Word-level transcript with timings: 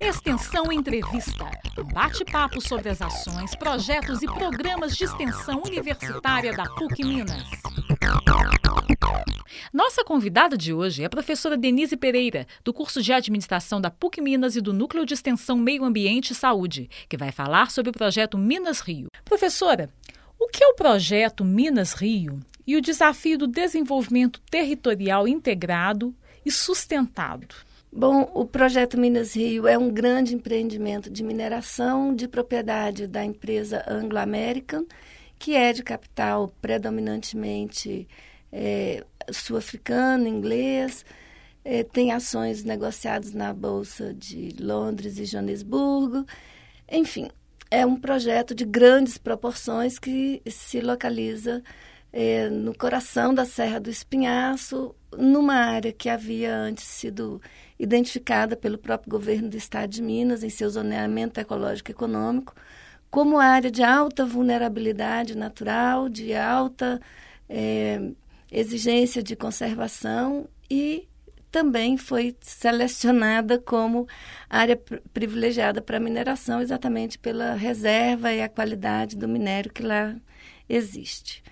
Extensão 0.00 0.72
Entrevista. 0.72 1.48
Bate-papo 1.92 2.60
sobre 2.60 2.88
as 2.88 3.00
ações, 3.00 3.54
projetos 3.54 4.22
e 4.22 4.26
programas 4.26 4.96
de 4.96 5.04
extensão 5.04 5.62
universitária 5.64 6.52
da 6.52 6.64
PUC 6.64 7.04
Minas. 7.04 7.44
Nossa 9.72 10.04
convidada 10.04 10.56
de 10.56 10.72
hoje 10.72 11.02
é 11.02 11.06
a 11.06 11.10
professora 11.10 11.56
Denise 11.56 11.96
Pereira, 11.96 12.46
do 12.64 12.72
curso 12.74 13.00
de 13.00 13.12
Administração 13.12 13.80
da 13.80 13.90
PUC 13.90 14.20
Minas 14.20 14.56
e 14.56 14.60
do 14.60 14.72
Núcleo 14.72 15.06
de 15.06 15.14
Extensão 15.14 15.56
Meio 15.56 15.84
Ambiente 15.84 16.30
e 16.30 16.34
Saúde, 16.34 16.90
que 17.08 17.16
vai 17.16 17.30
falar 17.30 17.70
sobre 17.70 17.90
o 17.90 17.94
projeto 17.94 18.36
Minas 18.36 18.80
Rio. 18.80 19.08
Professora, 19.24 19.88
o 20.38 20.48
que 20.48 20.64
é 20.64 20.66
o 20.66 20.74
projeto 20.74 21.44
Minas 21.44 21.92
Rio 21.92 22.40
e 22.66 22.76
o 22.76 22.80
desafio 22.80 23.38
do 23.38 23.46
desenvolvimento 23.46 24.40
territorial 24.50 25.28
integrado 25.28 26.14
e 26.44 26.50
sustentado? 26.50 27.54
Bom, 27.92 28.30
o 28.34 28.46
projeto 28.46 28.98
Minas 28.98 29.34
Rio 29.34 29.66
é 29.66 29.76
um 29.76 29.90
grande 29.90 30.34
empreendimento 30.34 31.10
de 31.10 31.24
mineração 31.24 32.14
de 32.14 32.28
propriedade 32.28 33.06
da 33.06 33.24
empresa 33.24 33.84
Anglo 33.88 34.18
American, 34.18 34.86
que 35.38 35.56
é 35.56 35.72
de 35.72 35.82
capital 35.82 36.54
predominantemente 36.62 38.06
é, 38.52 39.04
sul-africano, 39.32 40.28
inglês, 40.28 41.04
é, 41.64 41.82
tem 41.82 42.12
ações 42.12 42.64
negociadas 42.64 43.32
na 43.32 43.52
Bolsa 43.52 44.14
de 44.14 44.54
Londres 44.60 45.18
e 45.18 45.24
Joanesburgo. 45.24 46.24
Enfim, 46.90 47.28
é 47.70 47.84
um 47.84 47.96
projeto 47.96 48.54
de 48.54 48.64
grandes 48.64 49.18
proporções 49.18 49.98
que 49.98 50.42
se 50.46 50.80
localiza 50.80 51.62
é, 52.12 52.48
no 52.48 52.76
coração 52.76 53.32
da 53.32 53.44
Serra 53.44 53.78
do 53.78 53.90
Espinhaço, 53.90 54.94
numa 55.16 55.54
área 55.54 55.92
que 55.92 56.08
havia 56.08 56.54
antes 56.56 56.84
sido 56.84 57.40
identificada 57.78 58.56
pelo 58.56 58.78
próprio 58.78 59.10
governo 59.10 59.48
do 59.48 59.56
Estado 59.56 59.90
de 59.90 60.02
Minas 60.02 60.42
em 60.42 60.50
seu 60.50 60.68
zoneamento 60.70 61.40
ecológico 61.40 61.90
e 61.90 61.92
econômico 61.92 62.54
como 63.10 63.38
área 63.38 63.70
de 63.70 63.82
alta 63.82 64.24
vulnerabilidade 64.24 65.36
natural, 65.36 66.08
de 66.08 66.34
alta 66.34 67.00
é, 67.48 68.00
exigência 68.50 69.22
de 69.22 69.34
conservação 69.34 70.48
e 70.70 71.08
também 71.50 71.96
foi 71.96 72.36
selecionada 72.40 73.58
como 73.58 74.06
área 74.48 74.80
privilegiada 75.12 75.82
para 75.82 75.98
mineração, 75.98 76.60
exatamente 76.60 77.18
pela 77.18 77.54
reserva 77.54 78.32
e 78.32 78.40
a 78.40 78.48
qualidade 78.48 79.16
do 79.16 79.26
minério 79.26 79.72
que 79.72 79.82
lá 79.82 80.14
existe. 80.68 81.42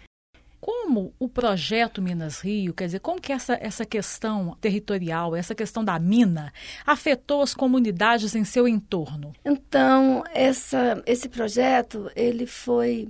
Como 0.60 1.14
o 1.18 1.28
projeto 1.28 2.02
Minas 2.02 2.40
Rio, 2.40 2.74
quer 2.74 2.86
dizer, 2.86 3.00
como 3.00 3.20
que 3.20 3.32
essa, 3.32 3.56
essa 3.60 3.84
questão 3.84 4.56
territorial, 4.60 5.36
essa 5.36 5.54
questão 5.54 5.84
da 5.84 5.98
mina, 5.98 6.52
afetou 6.84 7.42
as 7.42 7.54
comunidades 7.54 8.34
em 8.34 8.44
seu 8.44 8.66
entorno? 8.66 9.32
Então, 9.44 10.24
essa, 10.34 11.02
esse 11.06 11.28
projeto, 11.28 12.10
ele 12.14 12.46
foi... 12.46 13.08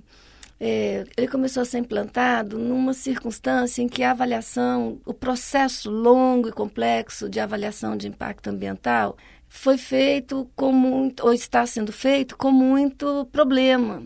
É, 0.60 1.04
ele 1.16 1.28
começou 1.28 1.62
a 1.62 1.64
ser 1.64 1.78
implantado 1.78 2.58
numa 2.58 2.92
circunstância 2.92 3.80
em 3.80 3.88
que 3.88 4.02
a 4.02 4.10
avaliação, 4.10 5.00
o 5.06 5.14
processo 5.14 5.88
longo 5.88 6.48
e 6.48 6.52
complexo 6.52 7.28
de 7.28 7.38
avaliação 7.38 7.96
de 7.96 8.08
impacto 8.08 8.50
ambiental 8.50 9.16
foi 9.48 9.78
feito 9.78 10.50
com 10.56 10.72
muito, 10.72 11.24
ou 11.24 11.32
está 11.32 11.64
sendo 11.64 11.92
feito 11.92 12.36
com 12.36 12.50
muito 12.50 13.26
problema. 13.30 14.02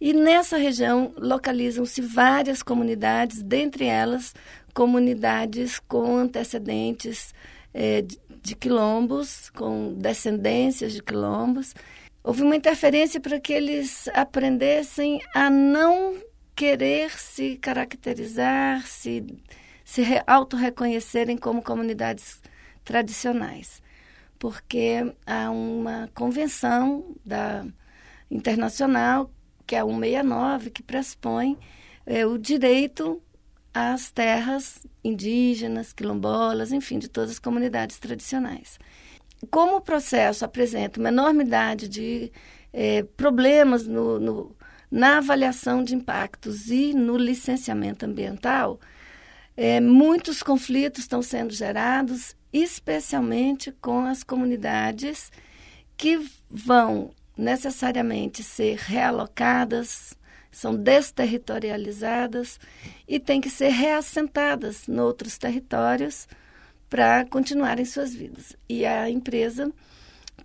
E 0.00 0.14
nessa 0.14 0.56
região 0.56 1.12
localizam-se 1.16 2.00
várias 2.00 2.62
comunidades, 2.62 3.42
dentre 3.42 3.84
elas 3.84 4.34
comunidades 4.72 5.78
com 5.78 6.16
antecedentes 6.16 7.34
de, 7.74 8.18
de 8.42 8.56
quilombos, 8.56 9.50
com 9.50 9.94
descendências 9.94 10.92
de 10.92 11.02
quilombos. 11.02 11.74
Houve 12.22 12.42
uma 12.42 12.56
interferência 12.56 13.20
para 13.20 13.38
que 13.38 13.52
eles 13.52 14.08
aprendessem 14.14 15.20
a 15.34 15.50
não 15.50 16.14
querer 16.54 17.10
se 17.18 17.56
caracterizar, 17.56 18.86
se, 18.86 19.24
se 19.84 20.02
auto-reconhecerem 20.26 21.36
como 21.36 21.62
comunidades 21.62 22.40
tradicionais. 22.84 23.82
Porque 24.38 25.14
há 25.26 25.50
uma 25.50 26.08
convenção 26.14 27.14
da 27.24 27.66
internacional 28.30 29.30
que 29.66 29.74
é 29.74 29.80
a 29.80 29.84
169, 29.84 30.70
que 30.70 30.82
pressupõe 30.82 31.58
é, 32.06 32.26
o 32.26 32.36
direito 32.38 33.20
às 33.72 34.10
terras 34.10 34.86
indígenas, 35.02 35.92
quilombolas, 35.92 36.72
enfim, 36.72 36.98
de 36.98 37.08
todas 37.08 37.30
as 37.30 37.38
comunidades 37.38 37.98
tradicionais. 37.98 38.78
Como 39.50 39.76
o 39.76 39.80
processo 39.80 40.44
apresenta 40.44 41.00
uma 41.00 41.08
enormidade 41.08 41.88
de 41.88 42.32
é, 42.72 43.02
problemas 43.02 43.86
no, 43.86 44.18
no, 44.18 44.56
na 44.90 45.18
avaliação 45.18 45.82
de 45.82 45.94
impactos 45.94 46.68
e 46.70 46.92
no 46.92 47.16
licenciamento 47.16 48.04
ambiental, 48.04 48.78
é, 49.56 49.80
muitos 49.80 50.42
conflitos 50.42 51.00
estão 51.00 51.22
sendo 51.22 51.52
gerados, 51.52 52.34
especialmente 52.52 53.72
com 53.72 54.04
as 54.04 54.22
comunidades 54.22 55.30
que 55.96 56.18
vão 56.48 57.10
necessariamente 57.40 58.42
ser 58.42 58.76
realocadas, 58.76 60.14
são 60.52 60.74
desterritorializadas 60.74 62.58
e 63.08 63.18
têm 63.18 63.40
que 63.40 63.48
ser 63.48 63.68
reassentadas 63.68 64.88
em 64.88 64.98
outros 64.98 65.38
territórios 65.38 66.28
para 66.88 67.24
continuarem 67.24 67.84
suas 67.84 68.12
vidas. 68.14 68.56
E 68.68 68.84
a 68.84 69.08
empresa 69.08 69.72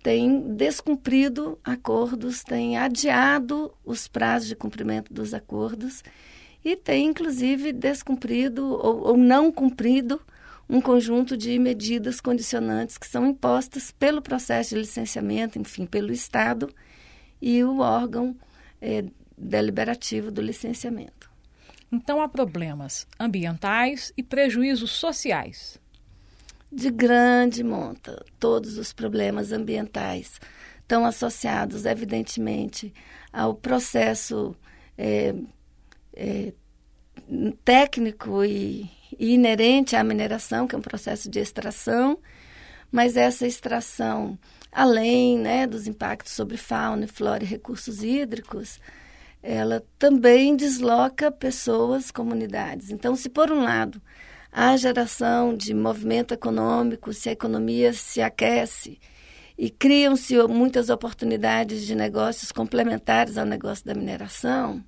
tem 0.02 0.54
descumprido 0.54 1.58
acordos, 1.64 2.42
tem 2.42 2.78
adiado 2.78 3.74
os 3.84 4.06
prazos 4.06 4.48
de 4.48 4.56
cumprimento 4.56 5.12
dos 5.12 5.34
acordos 5.34 6.02
e 6.64 6.76
tem, 6.76 7.06
inclusive, 7.06 7.72
descumprido 7.72 8.64
ou, 8.64 9.08
ou 9.08 9.16
não 9.16 9.50
cumprido 9.50 10.20
um 10.68 10.80
conjunto 10.80 11.36
de 11.36 11.58
medidas 11.58 12.20
condicionantes 12.20 12.98
que 12.98 13.06
são 13.06 13.26
impostas 13.26 13.90
pelo 13.92 14.20
processo 14.20 14.70
de 14.70 14.80
licenciamento, 14.80 15.58
enfim, 15.58 15.86
pelo 15.86 16.12
Estado 16.12 16.68
e 17.40 17.62
o 17.64 17.80
órgão 17.80 18.36
é, 18.80 19.04
deliberativo 19.36 20.30
do 20.30 20.40
licenciamento. 20.40 21.30
Então 21.90 22.20
há 22.20 22.28
problemas 22.28 23.06
ambientais 23.18 24.12
e 24.16 24.22
prejuízos 24.22 24.90
sociais. 24.90 25.78
De 26.70 26.90
grande 26.90 27.62
monta, 27.62 28.24
todos 28.40 28.76
os 28.76 28.92
problemas 28.92 29.52
ambientais 29.52 30.40
estão 30.80 31.04
associados, 31.04 31.84
evidentemente, 31.84 32.92
ao 33.32 33.54
processo 33.54 34.54
é, 34.98 35.34
é, 36.14 36.52
técnico 37.64 38.44
e, 38.44 38.90
e 39.18 39.34
inerente 39.34 39.96
à 39.96 40.02
mineração, 40.02 40.66
que 40.66 40.74
é 40.74 40.78
um 40.78 40.82
processo 40.82 41.30
de 41.30 41.38
extração, 41.38 42.18
mas 42.90 43.16
essa 43.16 43.46
extração 43.46 44.38
além 44.70 45.38
né, 45.38 45.66
dos 45.66 45.86
impactos 45.86 46.32
sobre 46.32 46.56
fauna, 46.56 47.06
flora 47.06 47.42
e 47.42 47.46
recursos 47.46 48.02
hídricos, 48.02 48.80
ela 49.42 49.82
também 49.98 50.56
desloca 50.56 51.30
pessoas, 51.30 52.10
comunidades. 52.10 52.90
Então, 52.90 53.14
se 53.14 53.28
por 53.28 53.50
um 53.50 53.62
lado 53.62 54.00
há 54.50 54.76
geração 54.76 55.54
de 55.54 55.72
movimento 55.72 56.34
econômico, 56.34 57.12
se 57.12 57.28
a 57.28 57.32
economia 57.32 57.92
se 57.92 58.20
aquece 58.20 58.98
e 59.56 59.70
criam-se 59.70 60.36
muitas 60.48 60.90
oportunidades 60.90 61.86
de 61.86 61.94
negócios 61.94 62.52
complementares 62.52 63.38
ao 63.38 63.46
negócio 63.46 63.84
da 63.84 63.94
mineração 63.94 64.84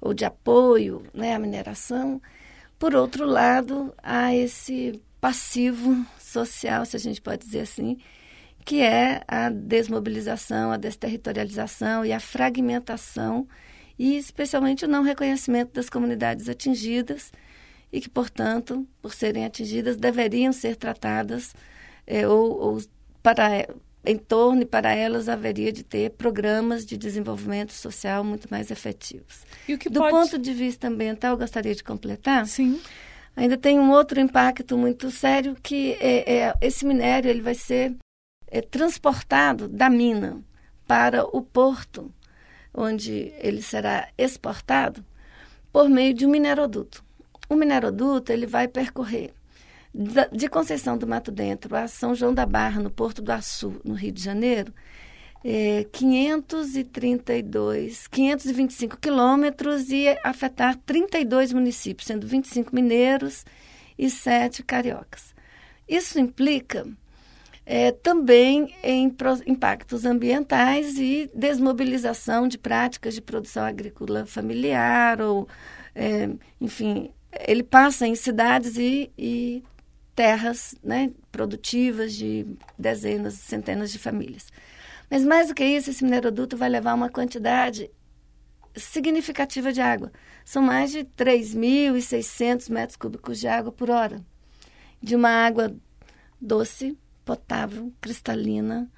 ou 0.00 0.14
de 0.14 0.24
apoio 0.24 1.02
né, 1.12 1.34
à 1.34 1.38
mineração, 1.38 2.22
por 2.78 2.94
outro 2.94 3.26
lado, 3.26 3.92
há 4.00 4.32
esse 4.32 5.02
passivo 5.20 6.06
social, 6.20 6.86
se 6.86 6.94
a 6.94 7.00
gente 7.00 7.20
pode 7.20 7.44
dizer 7.44 7.60
assim, 7.60 7.98
que 8.68 8.82
é 8.82 9.22
a 9.26 9.48
desmobilização, 9.48 10.70
a 10.70 10.76
desterritorialização 10.76 12.04
e 12.04 12.12
a 12.12 12.20
fragmentação 12.20 13.48
e 13.98 14.18
especialmente 14.18 14.84
o 14.84 14.88
não 14.88 15.02
reconhecimento 15.02 15.72
das 15.72 15.88
comunidades 15.88 16.50
atingidas 16.50 17.32
e 17.90 17.98
que, 17.98 18.10
portanto, 18.10 18.86
por 19.00 19.14
serem 19.14 19.46
atingidas, 19.46 19.96
deveriam 19.96 20.52
ser 20.52 20.76
tratadas 20.76 21.54
é, 22.06 22.28
ou, 22.28 22.60
ou 22.60 22.82
para 23.22 23.66
em 24.04 24.18
torno 24.18 24.60
e 24.60 24.66
para 24.66 24.94
elas 24.94 25.30
haveria 25.30 25.72
de 25.72 25.82
ter 25.82 26.10
programas 26.10 26.84
de 26.84 26.98
desenvolvimento 26.98 27.72
social 27.72 28.22
muito 28.22 28.48
mais 28.50 28.70
efetivos. 28.70 29.46
Do 29.90 29.98
pode... 29.98 30.10
ponto 30.10 30.38
de 30.38 30.52
vista 30.52 30.88
ambiental, 30.88 31.32
eu 31.32 31.38
gostaria 31.38 31.74
de 31.74 31.82
completar. 31.82 32.46
Sim. 32.46 32.78
Ainda 33.34 33.56
tem 33.56 33.78
um 33.78 33.90
outro 33.92 34.20
impacto 34.20 34.76
muito 34.76 35.10
sério 35.10 35.56
que 35.62 35.92
é, 36.00 36.40
é, 36.40 36.54
esse 36.60 36.84
minério 36.84 37.30
ele 37.30 37.40
vai 37.40 37.54
ser 37.54 37.96
é 38.50 38.60
transportado 38.60 39.68
da 39.68 39.88
mina 39.88 40.42
para 40.86 41.24
o 41.24 41.42
porto, 41.42 42.12
onde 42.72 43.32
ele 43.38 43.62
será 43.62 44.08
exportado, 44.16 45.04
por 45.72 45.88
meio 45.88 46.14
de 46.14 46.26
um 46.26 46.30
mineroduto. 46.30 47.04
O 47.48 47.54
mineroduto 47.54 48.32
ele 48.32 48.46
vai 48.46 48.68
percorrer 48.68 49.32
de 50.32 50.48
Conceição 50.48 50.98
do 50.98 51.06
Mato 51.06 51.30
Dentro 51.30 51.74
a 51.74 51.88
São 51.88 52.14
João 52.14 52.34
da 52.34 52.46
Barra, 52.46 52.80
no 52.80 52.90
Porto 52.90 53.22
do 53.22 53.32
Açu, 53.32 53.80
no 53.84 53.94
Rio 53.94 54.12
de 54.12 54.22
Janeiro, 54.22 54.72
é, 55.44 55.86
532, 55.92 58.08
525 58.08 58.96
quilômetros 58.98 59.90
e 59.90 60.08
afetar 60.22 60.76
32 60.76 61.52
municípios, 61.52 62.06
sendo 62.06 62.26
25 62.26 62.74
mineiros 62.74 63.44
e 63.98 64.10
7 64.10 64.62
cariocas. 64.62 65.34
Isso 65.88 66.20
implica 66.20 66.86
é, 67.70 67.92
também 67.92 68.74
em 68.82 69.14
impactos 69.46 70.06
ambientais 70.06 70.98
e 70.98 71.30
desmobilização 71.34 72.48
de 72.48 72.56
práticas 72.56 73.12
de 73.12 73.20
produção 73.20 73.62
agrícola 73.62 74.24
familiar, 74.24 75.20
ou, 75.20 75.46
é, 75.94 76.30
enfim, 76.58 77.12
ele 77.46 77.62
passa 77.62 78.06
em 78.06 78.14
cidades 78.14 78.78
e, 78.78 79.12
e 79.18 79.62
terras 80.14 80.76
né, 80.82 81.10
produtivas 81.30 82.14
de 82.14 82.46
dezenas, 82.78 83.34
centenas 83.34 83.92
de 83.92 83.98
famílias. 83.98 84.50
Mas 85.10 85.22
mais 85.22 85.48
do 85.48 85.54
que 85.54 85.62
isso, 85.62 85.90
esse 85.90 86.02
mineroduto 86.02 86.56
vai 86.56 86.70
levar 86.70 86.94
uma 86.94 87.10
quantidade 87.10 87.90
significativa 88.74 89.74
de 89.74 89.82
água. 89.82 90.10
São 90.42 90.62
mais 90.62 90.90
de 90.90 91.00
3.600 91.04 92.70
metros 92.70 92.96
cúbicos 92.96 93.38
de 93.38 93.46
água 93.46 93.70
por 93.70 93.90
hora. 93.90 94.24
De 95.02 95.14
uma 95.14 95.28
água 95.28 95.76
doce, 96.40 96.96
potável, 97.28 97.92
cristalina, 98.00 98.90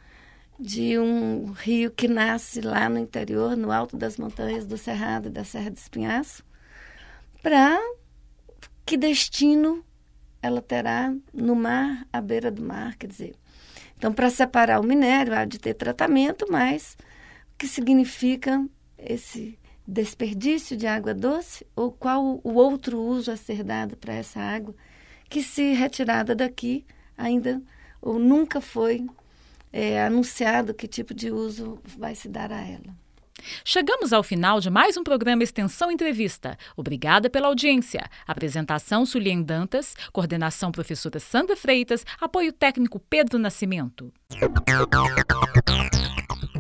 de 0.57 0.97
um 0.97 1.51
rio 1.51 1.91
que 1.91 2.07
nasce 2.07 2.61
lá 2.61 2.89
no 2.89 2.97
interior, 2.97 3.57
no 3.57 3.73
alto 3.73 3.97
das 3.97 4.17
montanhas 4.17 4.65
do 4.65 4.79
Cerrado 4.79 5.27
e 5.27 5.33
da 5.33 5.43
Serra 5.43 5.69
de 5.69 5.81
Espinhaço, 5.81 6.45
para 7.43 7.77
que 8.87 8.97
destino 8.97 9.85
ela 10.41 10.63
terá 10.63 11.13
no 11.35 11.57
mar, 11.57 12.07
à 12.13 12.21
beira 12.21 12.53
do 12.53 12.63
mar, 12.63 12.95
quer 12.97 13.09
dizer, 13.09 13.35
então, 13.99 14.13
para 14.13 14.31
separar 14.31 14.79
o 14.79 14.85
minério, 14.85 15.35
há 15.35 15.45
de 15.45 15.59
ter 15.59 15.75
tratamento, 15.75 16.47
mas 16.49 16.97
o 17.53 17.59
que 17.59 17.67
significa 17.67 18.65
esse 18.97 19.59
desperdício 19.85 20.77
de 20.77 20.87
água 20.87 21.13
doce 21.13 21.67
ou 21.75 21.91
qual 21.91 22.41
o 22.45 22.55
outro 22.55 22.97
uso 23.01 23.33
a 23.33 23.37
ser 23.37 23.65
dado 23.65 23.97
para 23.97 24.15
essa 24.15 24.39
água 24.39 24.73
que, 25.29 25.43
se 25.43 25.73
retirada 25.73 26.33
daqui, 26.33 26.87
ainda 27.19 27.61
ou 28.01 28.19
nunca 28.19 28.61
foi 28.61 29.07
é, 29.73 30.03
anunciado 30.03 30.75
que 30.75 30.89
tipo 30.89 31.15
de 31.15 31.31
uso 31.31 31.79
vai 31.99 32.15
se 32.15 32.29
dar 32.29 32.53
a 32.53 32.61
ela. 32.61 32.95
Chegamos 33.65 34.13
ao 34.13 34.23
final 34.23 34.61
de 34.61 34.71
mais 34.71 34.97
um 34.97 35.05
programa 35.05 35.43
Extensão 35.43 35.91
Entrevista. 35.91 36.57
Obrigada 36.77 37.31
pela 37.31 37.49
audiência. 37.49 38.09
Apresentação 38.27 39.07
Sulien 39.07 39.43
Dantas, 39.43 39.95
coordenação 40.13 40.71
professora 40.71 41.19
Sandra 41.19 41.57
Freitas, 41.57 42.05
apoio 42.21 42.53
técnico 42.53 43.01
Pedro 43.01 43.39
Nascimento. 43.39 44.13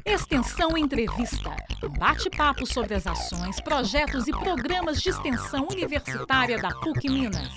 Extensão 0.04 0.76
Entrevista. 0.76 1.54
Bate-papo 1.98 2.66
sobre 2.66 2.94
as 2.94 3.06
ações, 3.06 3.60
projetos 3.60 4.26
e 4.26 4.32
programas 4.32 5.00
de 5.02 5.10
extensão 5.10 5.66
universitária 5.70 6.58
da 6.58 6.70
PUC 6.70 7.08
Minas. 7.08 7.48